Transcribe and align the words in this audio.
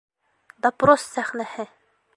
Допрос 0.65 1.07
сәхнәһе! 1.13 1.71